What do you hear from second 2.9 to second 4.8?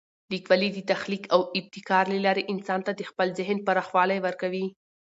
د خپل ذهن پراخوالی ورکوي.